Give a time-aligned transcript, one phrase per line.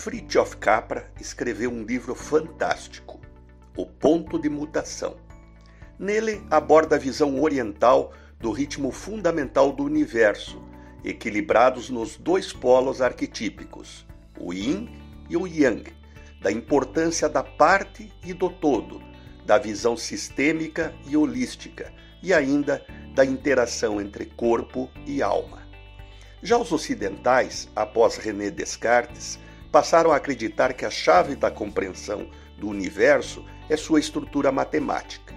[0.00, 3.20] Fritjof Capra escreveu um livro fantástico,
[3.76, 5.16] O Ponto de Mutação.
[5.98, 10.62] Nele aborda a visão oriental do ritmo fundamental do universo,
[11.04, 14.06] equilibrados nos dois polos arquetípicos,
[14.38, 14.88] o yin
[15.28, 15.92] e o yang,
[16.40, 19.02] da importância da parte e do todo,
[19.44, 21.92] da visão sistêmica e holística
[22.22, 25.66] e ainda da interação entre corpo e alma.
[26.40, 32.68] Já os ocidentais, após René Descartes, passaram a acreditar que a chave da compreensão do
[32.68, 35.34] universo é sua estrutura matemática.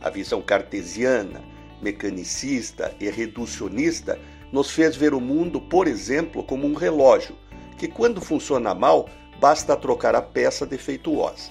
[0.00, 1.42] A visão cartesiana,
[1.80, 4.18] mecanicista e reducionista
[4.50, 7.36] nos fez ver o mundo, por exemplo, como um relógio,
[7.78, 9.08] que quando funciona mal,
[9.40, 11.50] basta trocar a peça defeituosa.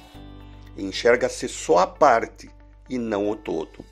[0.77, 2.49] Enxerga-se só a parte
[2.89, 3.83] e não o todo.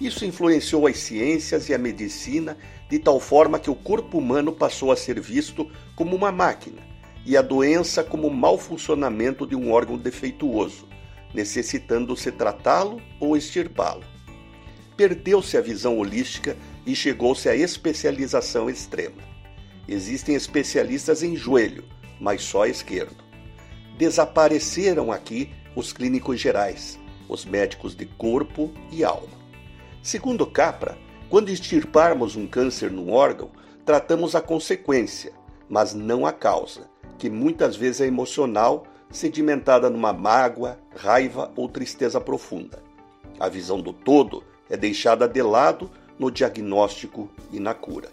[0.00, 2.56] Isso influenciou as ciências e a medicina
[2.90, 6.91] de tal forma que o corpo humano passou a ser visto como uma máquina
[7.24, 10.88] e a doença como mau funcionamento de um órgão defeituoso,
[11.32, 14.04] necessitando-se tratá-lo ou extirpá-lo.
[14.96, 19.22] Perdeu-se a visão holística e chegou-se à especialização extrema.
[19.88, 21.84] Existem especialistas em joelho,
[22.20, 23.22] mas só esquerdo.
[23.96, 29.40] Desapareceram aqui os clínicos gerais, os médicos de corpo e alma.
[30.02, 30.98] Segundo Capra,
[31.30, 33.50] quando extirparmos um câncer num órgão,
[33.86, 35.32] tratamos a consequência,
[35.68, 42.20] mas não a causa, que muitas vezes é emocional, sedimentada numa mágoa, raiva ou tristeza
[42.20, 42.82] profunda.
[43.38, 48.08] A visão do todo é deixada de lado no diagnóstico e na cura.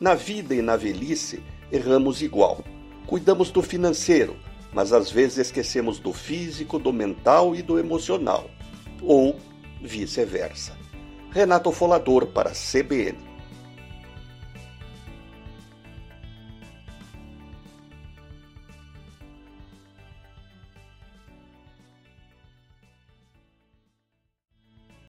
[0.00, 2.62] Na vida e na velhice, erramos igual.
[3.06, 4.36] Cuidamos do financeiro,
[4.72, 8.50] mas às vezes esquecemos do físico, do mental e do emocional.
[9.02, 9.36] Ou
[9.80, 10.76] vice-versa.
[11.30, 13.18] Renato Folador para CBN.